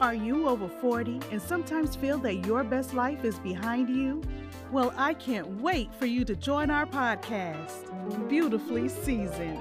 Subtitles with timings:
[0.00, 4.22] Are you over 40 and sometimes feel that your best life is behind you?
[4.72, 9.60] Well, I can't wait for you to join our podcast, Beautifully Seasoned.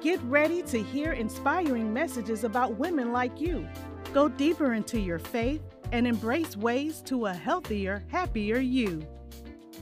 [0.00, 3.68] Get ready to hear inspiring messages about women like you.
[4.12, 9.06] Go deeper into your faith and embrace ways to a healthier, happier you.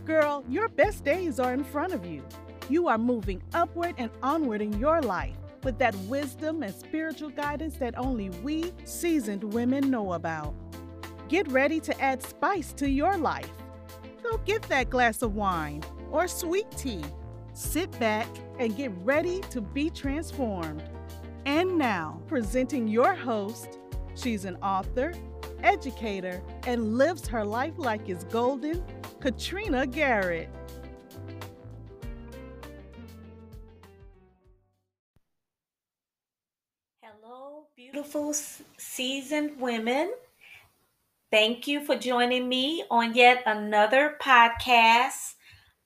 [0.04, 2.22] Girl, your best days are in front of you.
[2.68, 7.76] You are moving upward and onward in your life with that wisdom and spiritual guidance
[7.76, 10.54] that only we seasoned women know about.
[11.28, 13.50] Get ready to add spice to your life.
[14.22, 17.04] Go get that glass of wine or sweet tea.
[17.52, 18.26] Sit back
[18.58, 20.82] and get ready to be transformed.
[21.46, 23.78] And now, presenting your host,
[24.14, 25.12] she's an author,
[25.62, 28.82] educator, and lives her life like it's golden,
[29.20, 30.48] Katrina Garrett.
[38.10, 38.34] Beautiful
[38.76, 40.12] seasoned women.
[41.30, 45.34] Thank you for joining me on yet another podcast.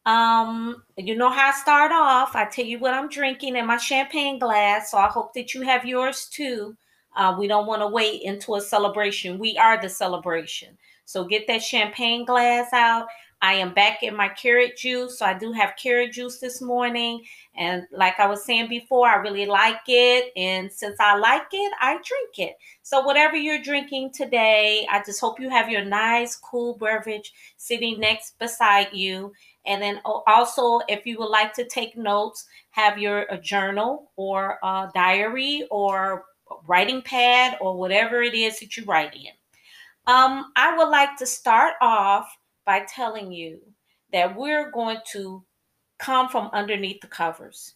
[0.07, 2.35] Um, you know how I start off.
[2.35, 4.91] I tell you what I'm drinking in my champagne glass.
[4.91, 6.75] So I hope that you have yours too.
[7.15, 9.39] Uh, we don't want to wait into a celebration.
[9.39, 10.79] We are the celebration.
[11.05, 13.07] So get that champagne glass out.
[13.45, 15.19] I am back in my carrot juice.
[15.19, 17.25] So I do have carrot juice this morning.
[17.55, 20.33] And like I was saying before, I really like it.
[20.35, 22.57] And since I like it, I drink it.
[22.83, 28.01] So whatever you're drinking today, I just hope you have your nice, cool beverage sitting
[28.01, 29.35] next beside you.
[29.67, 34.91] And then also, if you would like to take notes, have your journal or a
[34.95, 36.25] diary or
[36.67, 39.33] writing pad or whatever it is that you write in.
[40.07, 42.35] Um, I would like to start off
[42.65, 43.61] by telling you
[44.13, 45.45] that we're going to
[45.99, 47.75] come from underneath the covers.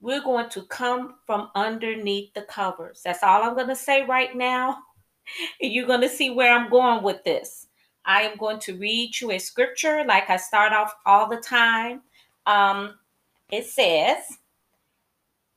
[0.00, 3.02] We're going to come from underneath the covers.
[3.04, 4.78] That's all I'm going to say right now.
[5.60, 7.66] You're going to see where I'm going with this.
[8.04, 12.00] I am going to read you a scripture like I start off all the time.
[12.46, 12.94] Um,
[13.50, 14.18] it says,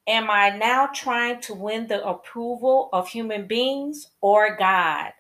[0.06, 5.14] Am I now trying to win the approval of human beings or God?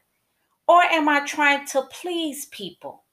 [0.68, 3.04] Or am I trying to please people?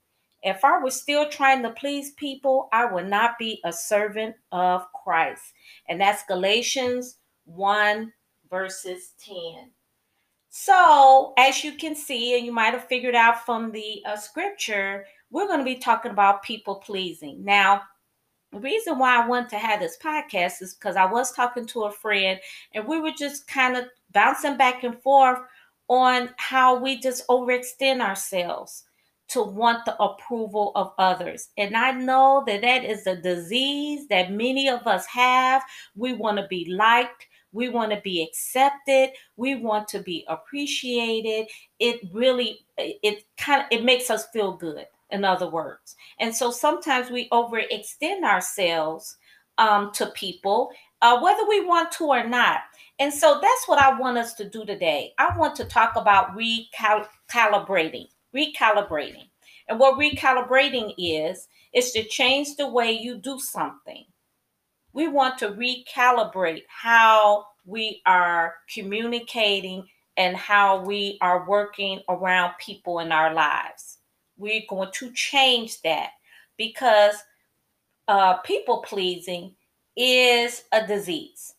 [0.43, 4.87] If I was still trying to please people, I would not be a servant of
[5.05, 5.43] Christ.
[5.89, 8.12] And that's Galatians 1,
[8.49, 9.71] verses 10.
[10.49, 15.05] So, as you can see, and you might have figured out from the uh, scripture,
[15.31, 17.44] we're going to be talking about people pleasing.
[17.44, 17.83] Now,
[18.53, 21.84] the reason why I wanted to have this podcast is because I was talking to
[21.84, 22.41] a friend
[22.75, 25.39] and we were just kind of bouncing back and forth
[25.91, 28.84] on how we just overextend ourselves
[29.27, 31.49] to want the approval of others.
[31.59, 35.62] And I know that that is a disease that many of us have.
[35.97, 37.27] We want to be liked.
[37.53, 39.11] We want to be accepted.
[39.37, 41.49] We want to be appreciated.
[41.81, 45.97] It really, it kind of, it makes us feel good, in other words.
[46.21, 49.17] And so sometimes we overextend ourselves
[49.59, 50.71] um, to people,
[51.03, 52.61] uh, whether we want to or not.
[53.00, 55.15] And so that's what I want us to do today.
[55.19, 59.31] I want to talk about recalibrating, recalibrating.
[59.69, 64.05] And what recalibrating is, is to change the way you do something.
[64.93, 69.87] We want to recalibrate how we are communicating
[70.19, 73.97] and how we are working around people in our lives.
[74.37, 76.10] We're going to change that
[76.59, 77.15] because
[78.09, 79.55] uh, people pleasing
[79.97, 81.55] is a disease.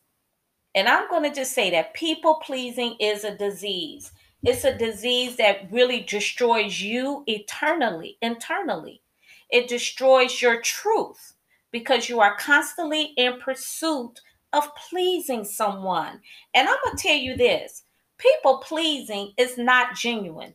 [0.73, 4.11] And I'm going to just say that people pleasing is a disease.
[4.43, 9.01] It's a disease that really destroys you eternally, internally.
[9.49, 11.33] It destroys your truth
[11.71, 14.21] because you are constantly in pursuit
[14.53, 16.21] of pleasing someone.
[16.53, 17.83] And I'm going to tell you this
[18.17, 20.53] people pleasing is not genuine.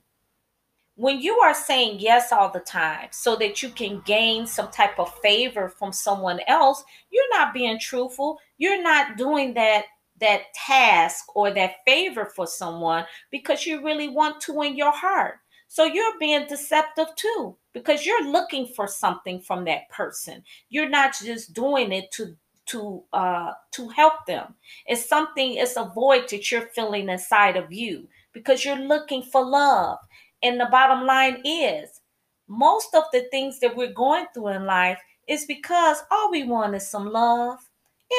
[0.94, 4.98] When you are saying yes all the time so that you can gain some type
[4.98, 8.38] of favor from someone else, you're not being truthful.
[8.56, 9.84] You're not doing that
[10.20, 15.36] that task or that favor for someone because you really want to in your heart.
[15.68, 20.42] So you're being deceptive too because you're looking for something from that person.
[20.68, 22.36] You're not just doing it to
[22.66, 24.54] to uh to help them.
[24.86, 29.44] It's something it's a void that you're feeling inside of you because you're looking for
[29.44, 29.98] love.
[30.42, 32.00] And the bottom line is
[32.48, 36.74] most of the things that we're going through in life is because all we want
[36.74, 37.58] is some love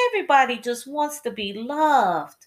[0.08, 2.46] Everybody just wants to be loved.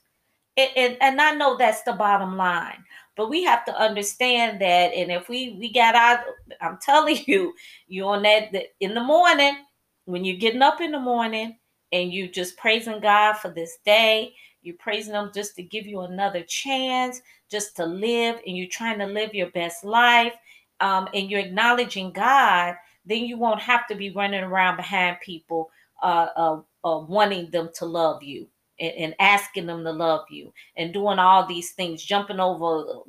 [0.58, 2.84] And, and, and I know that's the bottom line.
[3.18, 4.94] But we have to understand that.
[4.94, 6.20] And if we we got out,
[6.62, 7.54] I'm telling you,
[7.88, 9.58] you on that in the morning,
[10.06, 11.58] when you're getting up in the morning
[11.92, 16.02] and you just praising God for this day, you're praising Him just to give you
[16.02, 20.34] another chance, just to live, and you're trying to live your best life,
[20.80, 25.70] um, and you're acknowledging God, then you won't have to be running around behind people
[26.02, 28.48] uh, uh, uh, wanting them to love you
[28.80, 33.01] and, and, asking them to love you and doing all these things, jumping over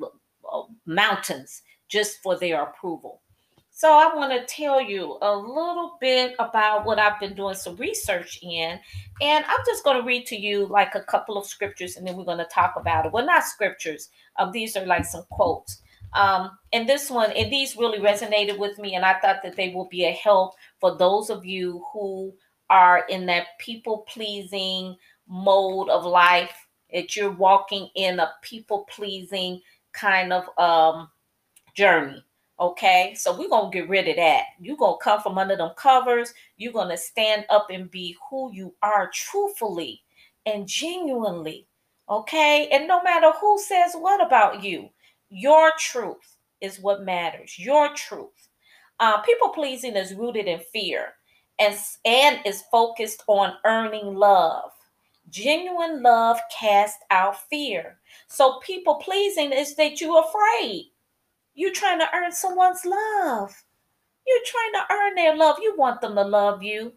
[0.53, 3.21] uh, mountains just for their approval.
[3.75, 7.75] So I want to tell you a little bit about what I've been doing some
[7.77, 8.79] research in.
[9.21, 12.17] And I'm just going to read to you like a couple of scriptures and then
[12.17, 13.13] we're going to talk about it.
[13.13, 14.11] Well, not scriptures.
[14.39, 15.81] Um, these are like some quotes.
[16.15, 19.71] Um, and this one, and these really resonated with me, and I thought that they
[19.71, 22.35] will be a help for those of you who
[22.71, 24.97] are in that people pleasing
[25.29, 29.61] mode of life, that you're walking in a people pleasing
[29.93, 31.09] kind of um,
[31.75, 32.25] journey.
[32.61, 34.45] Okay, so we're gonna get rid of that.
[34.61, 38.75] You're gonna come from under them covers, you're gonna stand up and be who you
[38.83, 40.03] are truthfully
[40.47, 41.67] and genuinely.
[42.09, 44.91] Okay, and no matter who says what about you,
[45.29, 47.59] your truth is what matters.
[47.59, 48.49] Your truth.
[49.01, 51.15] Uh, people pleasing is rooted in fear
[51.59, 54.71] and, and is focused on earning love.
[55.31, 57.99] Genuine love casts out fear.
[58.29, 60.91] So people pleasing is that you're afraid.
[61.55, 63.55] You're trying to earn someone's love.
[64.27, 65.57] You're trying to earn their love.
[65.61, 66.93] You want them to love you.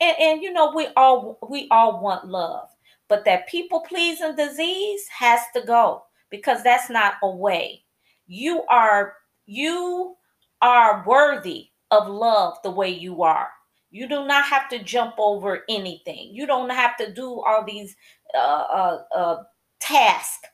[0.00, 2.68] And, and you know, we all we all want love.
[3.08, 7.84] But that people pleasing disease has to go because that's not a way.
[8.26, 9.14] You are
[9.46, 10.16] you
[10.60, 13.48] are worthy of love the way you are.
[13.90, 16.30] You do not have to jump over anything.
[16.32, 17.96] You don't have to do all these
[18.34, 19.42] uh, uh, uh,
[19.80, 20.48] tasks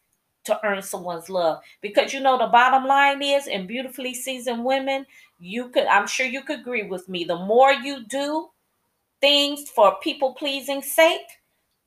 [0.45, 1.63] to earn someone's love.
[1.81, 5.07] Because you know the bottom line is in beautifully seasoned women
[5.41, 8.49] you could i'm sure you could agree with me the more you do
[9.21, 11.27] things for people pleasing sake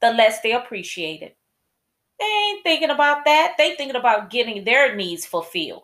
[0.02, 1.38] the less they appreciate it.
[2.20, 3.56] They ain't thinking about that.
[3.58, 5.84] They thinking about getting their needs fulfilled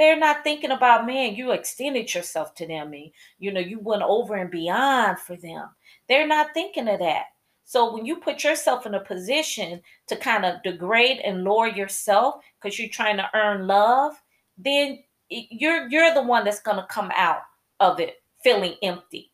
[0.00, 4.02] they're not thinking about man you extended yourself to them and you know you went
[4.02, 5.68] over and beyond for them
[6.08, 7.26] they're not thinking of that
[7.70, 12.42] so when you put yourself in a position to kind of degrade and lower yourself
[12.60, 14.20] because you're trying to earn love,
[14.58, 14.98] then
[15.28, 17.42] you're you're the one that's going to come out
[17.78, 19.30] of it feeling empty.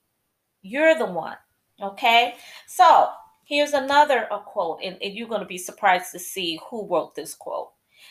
[0.61, 1.39] You're the one.
[1.81, 2.35] Okay?
[2.67, 3.09] So,
[3.45, 7.15] here's another a quote and, and you're going to be surprised to see who wrote
[7.15, 7.71] this quote.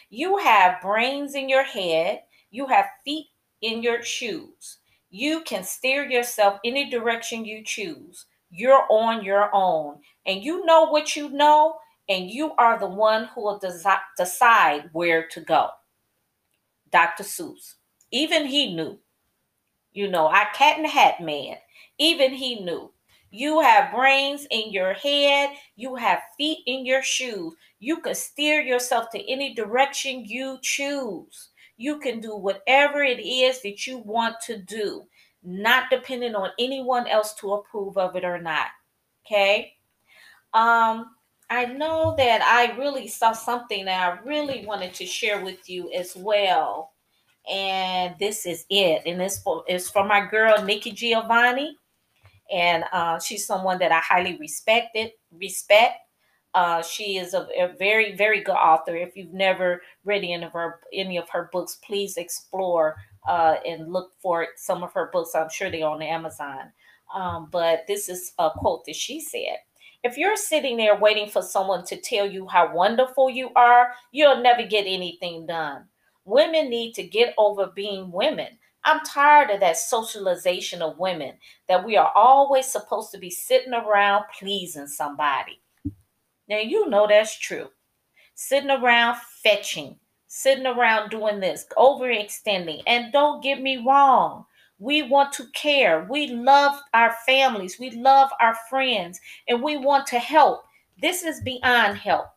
[0.10, 2.24] You have brains in your head,
[2.56, 3.28] you have feet
[3.62, 4.78] in your shoes.
[5.10, 8.26] You can steer yourself any direction you choose.
[8.50, 11.76] You're on your own and you know what you know,
[12.10, 15.70] and you are the one who will desi- decide where to go.
[16.92, 17.24] Dr.
[17.24, 17.76] Seuss,
[18.12, 19.00] even he knew.
[19.94, 21.58] You know, I cat the hat man,
[21.98, 22.92] even he knew.
[23.32, 27.54] You have brains in your head, you have feet in your shoes.
[27.80, 31.50] You can steer yourself to any direction you choose.
[31.78, 35.06] You can do whatever it is that you want to do,
[35.44, 38.68] not depending on anyone else to approve of it or not.
[39.26, 39.74] Okay?
[40.54, 41.16] Um,
[41.50, 45.92] I know that I really saw something that I really wanted to share with you
[45.92, 46.94] as well.
[47.50, 49.04] And this is it.
[49.06, 51.78] And for it's for my girl Nikki Giovanni.
[52.52, 55.98] And uh, she's someone that I highly respected, respect.
[56.56, 58.96] Uh, she is a, a, very, very good author.
[58.96, 62.96] If you've never read any of her any of her books, please explore
[63.28, 65.36] uh, and look for some of her books.
[65.36, 66.72] I'm sure they're on Amazon.
[67.14, 69.58] Um, but this is a quote that she said.
[70.02, 74.42] If you're sitting there waiting for someone to tell you how wonderful you are, you'll
[74.42, 75.86] never get anything done.
[76.24, 78.58] Women need to get over being women.
[78.86, 81.34] I'm tired of that socialization of women
[81.68, 85.60] that we are always supposed to be sitting around pleasing somebody.
[86.48, 87.70] Now, you know that's true.
[88.36, 89.98] Sitting around fetching,
[90.28, 92.84] sitting around doing this, overextending.
[92.88, 94.46] And don't get me wrong,
[94.80, 96.06] we want to care.
[96.10, 97.80] We love our families.
[97.80, 100.64] We love our friends and we want to help.
[101.02, 102.28] This is beyond help.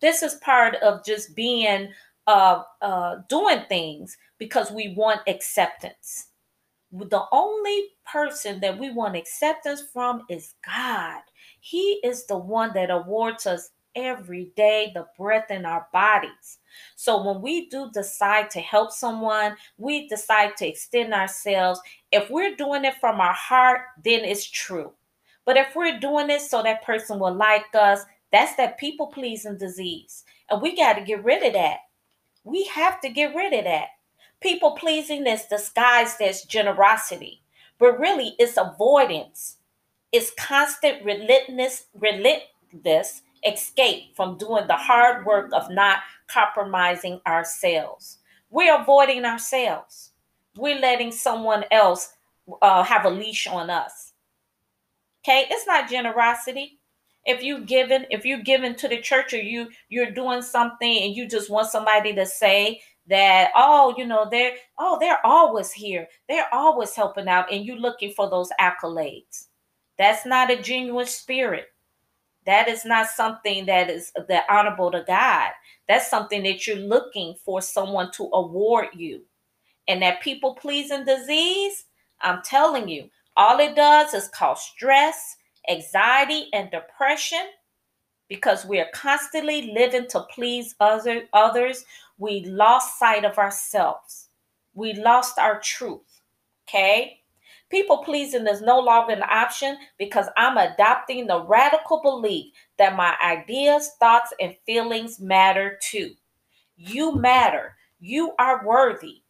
[0.00, 1.88] This is part of just being
[2.26, 6.28] uh, uh, doing things because we want acceptance.
[6.92, 11.20] The only person that we want acceptance from is God.
[11.68, 16.58] He is the one that awards us every day the breath in our bodies.
[16.94, 21.80] So when we do decide to help someone, we decide to extend ourselves.
[22.12, 24.92] If we're doing it from our heart, then it's true.
[25.44, 29.58] But if we're doing it so that person will like us, that's that people pleasing
[29.58, 30.22] disease.
[30.48, 31.78] And we got to get rid of that.
[32.44, 33.88] We have to get rid of that.
[34.40, 37.42] People pleasing is disguised as generosity,
[37.80, 39.56] but really it's avoidance.
[40.16, 48.16] It's constant relentless, relentless escape from doing the hard work of not compromising ourselves.
[48.48, 50.12] We're avoiding ourselves.
[50.56, 52.14] We're letting someone else
[52.62, 54.14] uh, have a leash on us.
[55.22, 56.78] Okay, it's not generosity.
[57.26, 61.14] If you given, if you're given to the church or you you're doing something and
[61.14, 66.08] you just want somebody to say that, oh, you know, they're oh, they're always here,
[66.26, 69.48] they're always helping out, and you're looking for those accolades.
[69.98, 71.66] That's not a genuine spirit.
[72.46, 75.50] That is not something that is that honorable to God.
[75.88, 79.22] That's something that you're looking for someone to award you.
[79.88, 81.86] And that people pleasing disease,
[82.20, 85.36] I'm telling you, all it does is cause stress,
[85.68, 87.46] anxiety, and depression
[88.28, 91.84] because we are constantly living to please other, others.
[92.18, 94.28] We lost sight of ourselves.
[94.74, 96.20] We lost our truth.
[96.68, 97.20] Okay?
[97.68, 103.16] People pleasing is no longer an option because I'm adopting the radical belief that my
[103.24, 106.12] ideas, thoughts, and feelings matter too.
[106.76, 107.76] You matter.
[107.98, 109.22] You are worthy.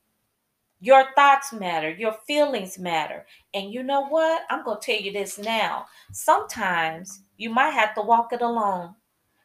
[0.81, 3.25] Your thoughts matter, your feelings matter.
[3.55, 4.43] And you know what?
[4.51, 5.87] I'm going to tell you this now.
[6.13, 8.95] Sometimes you might have to walk it alone.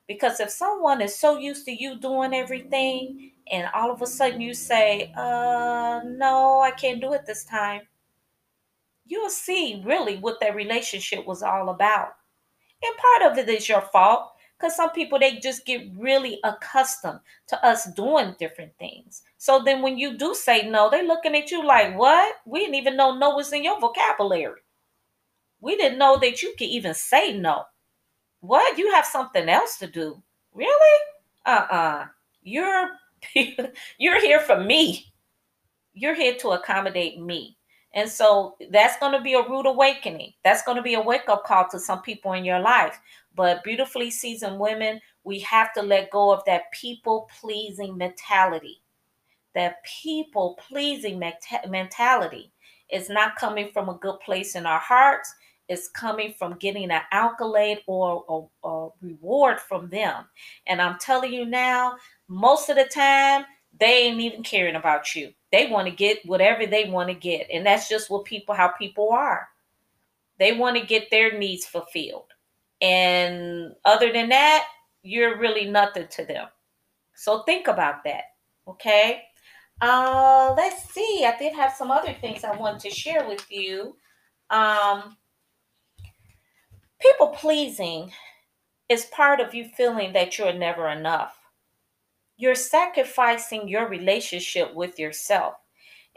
[0.08, 4.42] Because if someone is so used to you doing everything and all of a sudden
[4.42, 7.82] you say, uh, no, I can't do it this time,
[9.12, 12.13] you'll see really what that relationship was all about.
[12.82, 17.20] And part of it is your fault because some people they just get really accustomed
[17.48, 19.24] to us doing different things.
[19.38, 22.36] So then when you do say no, they're looking at you like, what?
[22.46, 24.62] We didn't even know no was in your vocabulary.
[25.60, 27.65] We didn't know that you could even say no.
[28.39, 28.77] What?
[28.77, 30.24] You have something else to do.
[30.53, 31.00] Really?
[31.46, 32.06] Uh-uh.
[32.44, 32.91] You're
[34.00, 35.12] you're here for me.
[35.94, 37.58] You're here to accommodate me.
[37.94, 40.34] And so that's going to be a rude awakening.
[40.44, 43.00] That's going to be a wake up call to some people in your life.
[43.36, 48.82] But beautifully seasoned women, we have to let go of that people pleasing mentality.
[49.56, 52.54] That people pleasing mentality
[52.90, 55.34] is not coming from a good place in our hearts.
[55.68, 60.26] It's coming from getting an accolade or a, a reward from them.
[60.68, 61.96] And I'm telling you now,
[62.28, 63.46] most of the time,
[63.80, 65.34] they ain't even caring about you.
[65.51, 67.48] They want to get whatever they want to get.
[67.51, 69.48] And that's just what people, how people are.
[70.39, 72.34] They want to get their needs fulfilled.
[72.81, 74.65] And other than that,
[75.03, 76.48] you're really nothing to them.
[77.15, 78.24] So think about that.
[78.67, 79.24] Okay.
[79.81, 81.25] Uh, let's see.
[81.25, 83.96] I did have some other things I want to share with you.
[84.50, 85.17] Um,
[87.00, 88.12] people pleasing
[88.89, 91.41] is part of you feeling that you're never enough
[92.42, 95.54] you're sacrificing your relationship with yourself.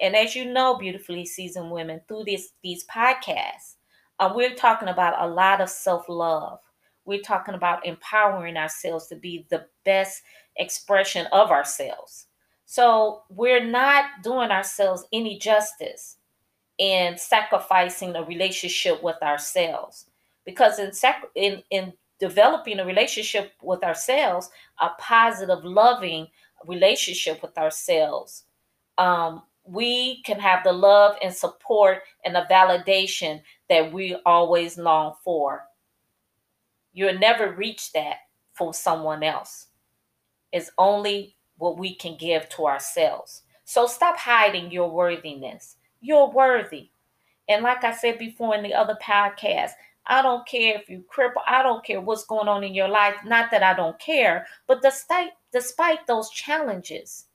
[0.00, 3.75] And as you know, beautifully seasoned women, through this, these podcasts,
[4.19, 6.61] uh, we're talking about a lot of self love.
[7.04, 10.23] We're talking about empowering ourselves to be the best
[10.57, 12.26] expression of ourselves.
[12.64, 16.16] So we're not doing ourselves any justice
[16.78, 20.07] in sacrificing a relationship with ourselves.
[20.47, 26.28] Because in, sac- in, in developing a relationship with ourselves, a positive, loving
[26.66, 28.44] relationship with ourselves,
[28.99, 35.14] um, we can have the love and support and the validation that we always long
[35.25, 35.64] for.
[36.92, 38.18] You'll never reach that
[38.52, 39.68] for someone else.
[40.52, 43.42] It's only what we can give to ourselves.
[43.64, 45.76] So stop hiding your worthiness.
[46.00, 46.90] You're worthy.
[47.49, 49.73] And like I said before in the other podcast,
[50.06, 51.42] I don't care if you cripple.
[51.46, 53.14] I don't care what's going on in your life.
[53.25, 57.26] Not that I don't care, but despite despite those challenges,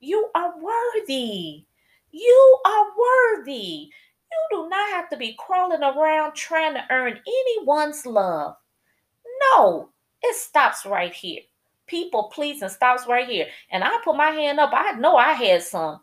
[0.00, 1.64] you are worthy.
[2.12, 3.90] You are worthy.
[4.30, 8.56] You do not have to be crawling around trying to earn anyone's love.
[9.54, 9.90] No,
[10.22, 11.42] it stops right here.
[11.86, 13.46] People pleasing stops right here.
[13.70, 14.70] And I put my hand up.
[14.72, 16.00] I know I had some.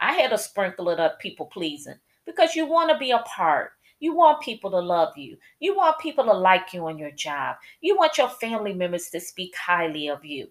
[0.00, 3.72] I had a sprinkle of people pleasing because you want to be a part.
[4.00, 5.38] You want people to love you.
[5.60, 7.56] You want people to like you on your job.
[7.80, 10.48] You want your family members to speak highly of you.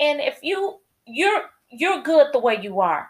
[0.00, 3.08] And if you you're you're good the way you are.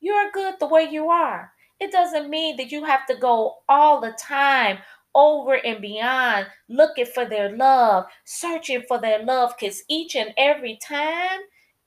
[0.00, 1.52] You're good the way you are.
[1.80, 4.78] It doesn't mean that you have to go all the time
[5.14, 10.76] over and beyond looking for their love, searching for their love cuz each and every
[10.76, 11.40] time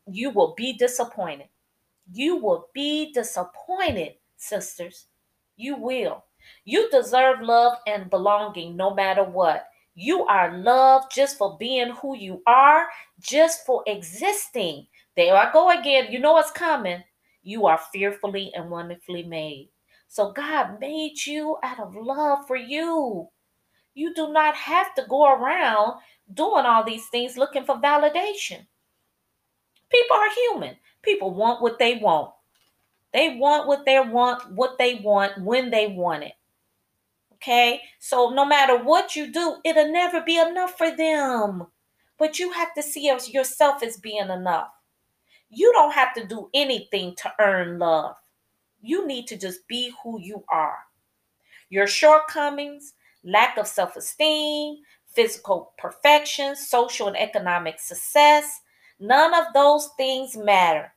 [0.08, 1.48] you will be disappointed.
[2.12, 5.08] You will be disappointed, sisters.
[5.58, 6.26] You will.
[6.64, 9.66] You deserve love and belonging no matter what.
[9.96, 12.88] You are loved just for being who you are,
[13.20, 14.88] just for existing.
[15.18, 16.12] There I go again.
[16.12, 17.04] You know what's coming.
[17.44, 19.70] You are fearfully and wonderfully made.
[20.08, 23.28] So God made you out of love for you.
[23.94, 26.00] You do not have to go around
[26.34, 28.66] doing all these things looking for validation.
[29.90, 30.78] People are human.
[31.02, 32.32] People want what they want.
[33.14, 36.34] They want what they want, what they want, when they want it.
[37.42, 37.82] Okay?
[38.00, 41.66] So no matter what you do, it'll never be enough for them.
[42.18, 44.70] But you have to see yourself as being enough.
[45.50, 48.16] You don't have to do anything to earn love.
[48.82, 50.78] You need to just be who you are.
[51.70, 52.94] Your shortcomings,
[53.24, 58.62] lack of self esteem, physical perfection, social and economic success,
[59.00, 60.94] none of those things matter.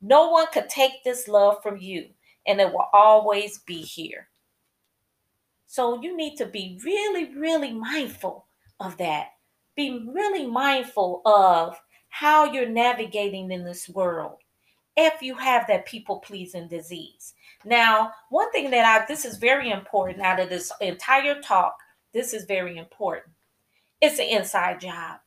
[0.00, 2.08] No one could take this love from you,
[2.46, 4.28] and it will always be here.
[5.74, 8.46] So you need to be really, really mindful
[8.78, 9.30] of that.
[9.74, 11.76] Be really mindful of
[12.10, 14.36] how you're navigating in this world
[14.96, 17.34] if you have that people pleasing disease.
[17.64, 21.76] Now, one thing that I this is very important out of this entire talk,
[22.12, 23.34] this is very important.
[24.00, 25.18] It's an inside job.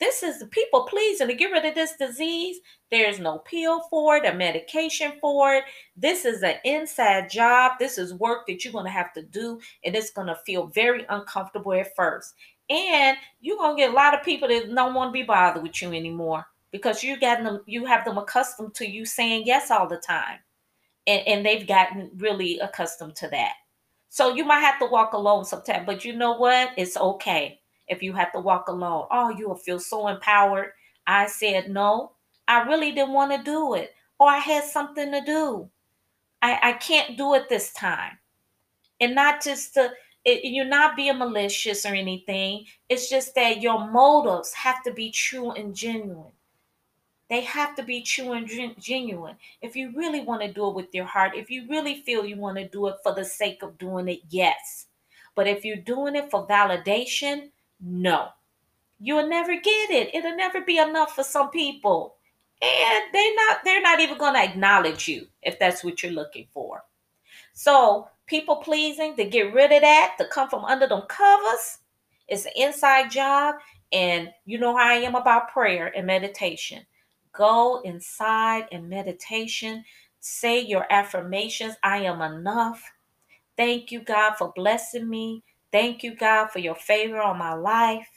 [0.00, 2.60] This is the people pleasing to get rid of this disease.
[2.90, 5.64] There's no pill for it, a medication for it.
[5.96, 7.72] This is an inside job.
[7.78, 10.68] This is work that you're going to have to do, and it's going to feel
[10.68, 12.34] very uncomfortable at first.
[12.70, 15.62] And you're going to get a lot of people that don't want to be bothered
[15.62, 19.70] with you anymore because you got them, you have them accustomed to you saying yes
[19.70, 20.38] all the time.
[21.06, 23.54] And, and they've gotten really accustomed to that.
[24.10, 26.70] So you might have to walk alone sometimes, but you know what?
[26.76, 27.57] It's okay
[27.88, 29.06] if you have to walk alone.
[29.10, 30.72] Oh, you will feel so empowered.
[31.06, 32.12] I said no.
[32.46, 35.68] I really didn't want to do it, or I had something to do.
[36.40, 38.18] I, I can't do it this time.
[39.00, 39.90] And not just to,
[40.24, 42.64] it, you're not being malicious or anything.
[42.88, 46.32] It's just that your motives have to be true and genuine.
[47.28, 48.48] They have to be true and
[48.80, 49.36] genuine.
[49.60, 52.36] If you really want to do it with your heart, if you really feel you
[52.36, 54.86] want to do it for the sake of doing it, yes.
[55.34, 58.28] But if you're doing it for validation, no.
[59.00, 60.14] You'll never get it.
[60.14, 62.16] It'll never be enough for some people.
[62.60, 66.48] And they're not they're not even going to acknowledge you if that's what you're looking
[66.52, 66.82] for.
[67.52, 71.78] So, people pleasing, to get rid of that, to come from under them covers,
[72.26, 73.56] it's an inside job.
[73.92, 76.84] And you know how I am about prayer and meditation.
[77.32, 79.84] Go inside and meditation.
[80.20, 81.74] Say your affirmations.
[81.82, 82.82] I am enough.
[83.56, 85.42] Thank you, God, for blessing me.
[85.72, 88.08] Thank you, God, for your favor on my life.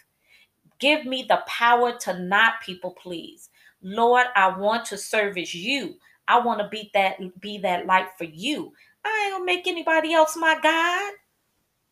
[0.80, 3.50] Give me the power to not people please.
[3.82, 5.96] Lord, I want to service you.
[6.28, 8.74] I want to be that be that light for you.
[9.04, 11.14] I ain't gonna make anybody else my God.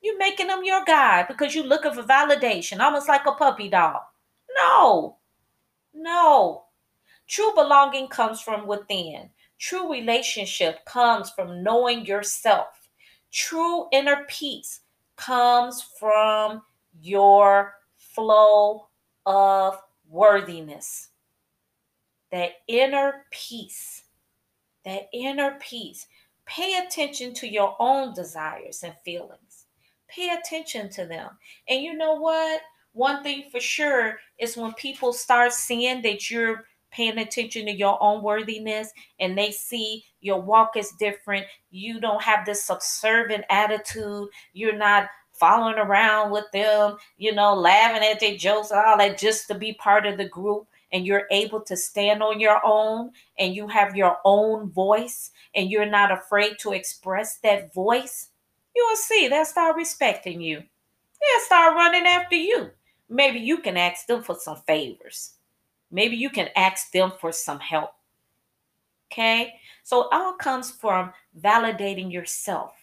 [0.01, 4.01] You making them your God because you looking for validation, almost like a puppy dog.
[4.57, 5.17] No,
[5.93, 6.65] no.
[7.27, 9.29] True belonging comes from within.
[9.59, 12.89] True relationship comes from knowing yourself.
[13.31, 14.81] True inner peace
[15.19, 16.61] comes from
[17.01, 18.87] your flow
[19.25, 19.77] of
[20.09, 21.09] worthiness.
[22.31, 24.03] That inner peace,
[24.85, 26.07] that inner peace.
[26.45, 29.65] Pay attention to your own desires and feelings.
[30.07, 31.29] Pay attention to them.
[31.67, 32.61] And you know what?
[32.93, 38.01] One thing for sure is when people start seeing that you're paying attention to your
[38.01, 41.45] own worthiness and they see your walk is different.
[41.71, 44.29] You don't have this subservient attitude.
[44.53, 49.17] You're not following around with them, you know, laughing at their jokes and all that
[49.17, 50.67] just to be part of the group.
[50.91, 55.69] And you're able to stand on your own and you have your own voice and
[55.69, 58.29] you're not afraid to express that voice.
[58.75, 60.57] You'll see they'll start respecting you.
[60.57, 62.71] They'll start running after you.
[63.07, 65.33] Maybe you can ask them for some favors
[65.91, 67.91] Maybe you can ask them for some help.
[69.11, 69.53] Okay?
[69.83, 72.73] So it all comes from validating yourself.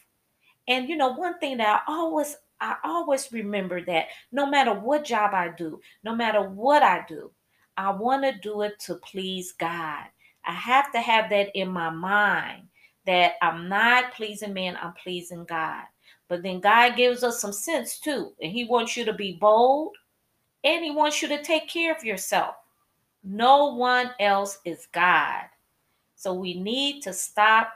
[0.68, 5.04] And you know, one thing that I always I always remember that no matter what
[5.04, 7.30] job I do, no matter what I do,
[7.76, 10.04] I want to do it to please God.
[10.44, 12.62] I have to have that in my mind
[13.04, 15.84] that I'm not pleasing man, I'm pleasing God.
[16.28, 18.32] But then God gives us some sense too.
[18.40, 19.96] And He wants you to be bold
[20.64, 22.56] and He wants you to take care of yourself.
[23.28, 25.46] No one else is God.
[26.14, 27.72] So we need to stop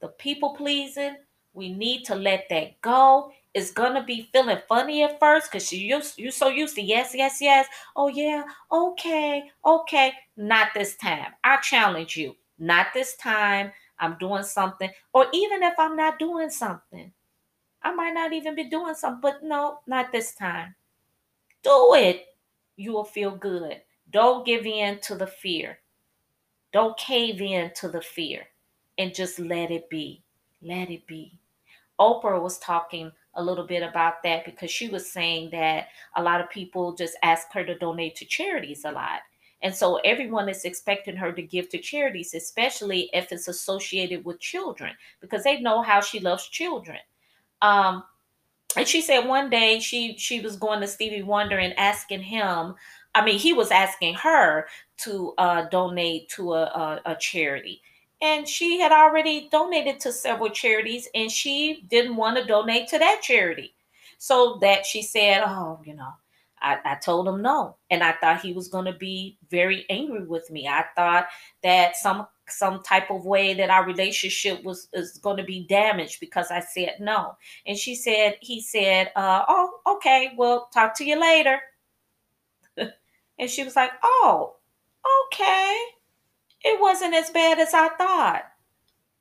[0.00, 1.16] the people pleasing.
[1.54, 3.32] We need to let that go.
[3.52, 7.38] It's gonna be feeling funny at first because you you so used to yes, yes,
[7.40, 7.66] yes.
[7.96, 10.12] Oh yeah, okay, okay.
[10.36, 11.32] Not this time.
[11.42, 12.36] I challenge you.
[12.60, 13.72] Not this time.
[13.98, 17.12] I'm doing something, or even if I'm not doing something,
[17.82, 19.20] I might not even be doing something.
[19.20, 20.76] But no, not this time.
[21.64, 22.26] Do it.
[22.76, 23.82] You will feel good.
[24.12, 25.78] Don't give in to the fear.
[26.72, 28.44] Don't cave in to the fear
[28.98, 30.22] and just let it be.
[30.62, 31.38] Let it be.
[31.98, 36.40] Oprah was talking a little bit about that because she was saying that a lot
[36.40, 39.20] of people just ask her to donate to charities a lot.
[39.62, 44.40] And so everyone is expecting her to give to charities, especially if it's associated with
[44.40, 46.98] children, because they know how she loves children.
[47.62, 48.02] Um,
[48.76, 52.74] and she said one day she she was going to Stevie Wonder and asking him,
[53.14, 54.66] I mean, he was asking her
[54.98, 57.82] to uh, donate to a, a, a charity.
[58.20, 62.98] And she had already donated to several charities and she didn't want to donate to
[62.98, 63.74] that charity.
[64.18, 66.10] So that she said, Oh, you know,
[66.62, 67.76] I, I told him no.
[67.90, 70.68] And I thought he was going to be very angry with me.
[70.68, 71.26] I thought
[71.62, 76.20] that some some type of way that our relationship was is going to be damaged
[76.20, 77.36] because I said no.
[77.66, 81.60] And she said, he said, uh, oh, okay, well, talk to you later.
[83.38, 84.56] And she was like, oh,
[85.26, 85.78] okay.
[86.64, 88.44] It wasn't as bad as I thought.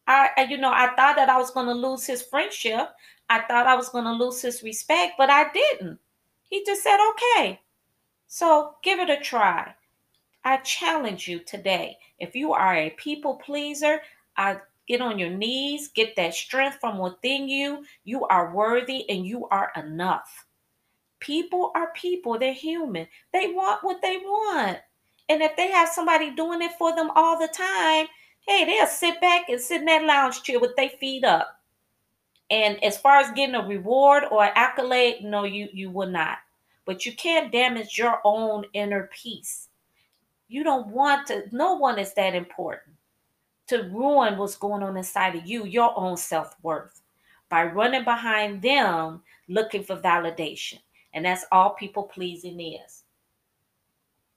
[0.07, 2.89] I, you know, I thought that I was going to lose his friendship.
[3.29, 5.99] I thought I was going to lose his respect, but I didn't.
[6.49, 7.61] He just said, okay.
[8.27, 9.73] So give it a try.
[10.43, 11.97] I challenge you today.
[12.19, 14.01] If you are a people pleaser,
[14.37, 17.85] I get on your knees, get that strength from within you.
[18.03, 20.45] You are worthy and you are enough.
[21.21, 23.07] People are people, they're human.
[23.31, 24.79] They want what they want.
[25.29, 28.07] And if they have somebody doing it for them all the time,
[28.45, 31.61] hey, they'll sit back and sit in that lounge chair with their feet up.
[32.49, 36.39] And as far as getting a reward or an accolade, no, you you will not.
[36.85, 39.69] But you can't damage your own inner peace.
[40.49, 42.97] You don't want to, no one is that important
[43.67, 47.01] to ruin what's going on inside of you, your own self-worth,
[47.47, 50.79] by running behind them looking for validation.
[51.13, 53.03] And that's all people pleasing is.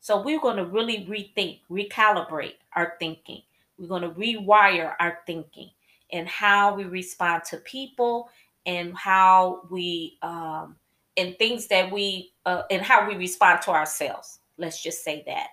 [0.00, 3.42] So we're going to really rethink, recalibrate our thinking.
[3.78, 5.70] We're going to rewire our thinking
[6.12, 8.28] and how we respond to people
[8.66, 10.76] and how we um,
[11.16, 14.40] and things that we uh, and how we respond to ourselves.
[14.58, 15.48] Let's just say that.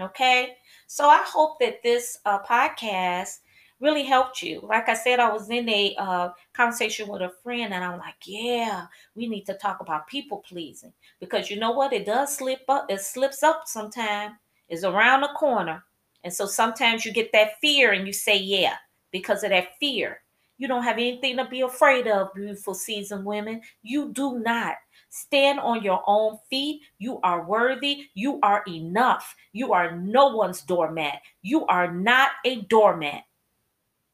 [0.00, 0.56] Okay.
[0.86, 3.38] So I hope that this uh, podcast
[3.80, 4.60] really helped you.
[4.62, 8.16] Like I said, I was in a uh, conversation with a friend, and I'm like,
[8.26, 11.92] yeah, we need to talk about people pleasing because you know what?
[11.92, 12.86] It does slip up.
[12.90, 14.36] It slips up sometime.
[14.68, 15.84] It's around the corner,
[16.24, 18.76] and so sometimes you get that fear, and you say, yeah
[19.12, 20.20] because of that fear.
[20.58, 23.62] You don't have anything to be afraid of, beautiful seasoned women.
[23.82, 24.74] You do not.
[25.08, 26.82] Stand on your own feet.
[26.98, 28.04] You are worthy.
[28.14, 29.34] You are enough.
[29.52, 31.20] You are no one's doormat.
[31.42, 33.22] You are not a doormat.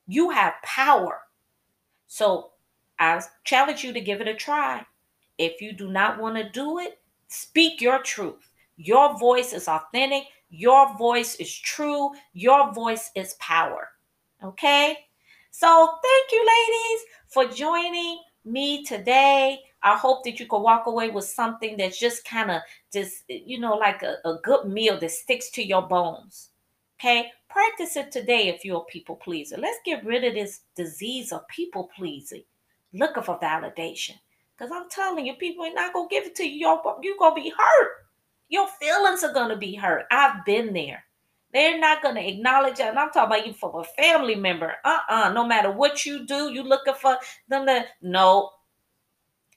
[0.07, 1.21] You have power.
[2.07, 2.53] So
[2.99, 4.85] I challenge you to give it a try.
[5.39, 8.51] If you do not want to do it, speak your truth.
[8.77, 10.25] Your voice is authentic.
[10.49, 12.11] Your voice is true.
[12.33, 13.89] Your voice is power.
[14.43, 14.97] Okay.
[15.51, 19.61] So thank you, ladies, for joining me today.
[19.83, 22.61] I hope that you can walk away with something that's just kind of
[22.93, 26.51] just, you know, like a, a good meal that sticks to your bones.
[26.99, 27.31] Okay.
[27.49, 29.57] Practice it today if you're a people pleaser.
[29.57, 32.43] Let's get rid of this disease of people pleasing,
[32.93, 34.15] looking for validation.
[34.57, 36.59] Because I'm telling you, people are not going to give it to you.
[36.59, 37.91] You're, going to be hurt.
[38.49, 40.05] Your feelings are going to be hurt.
[40.11, 41.05] I've been there.
[41.53, 42.87] They're not going to acknowledge it.
[42.87, 44.75] And I'm talking about you from a family member.
[44.85, 45.33] Uh-uh.
[45.33, 47.17] No matter what you do, you looking for
[47.49, 48.51] them to no.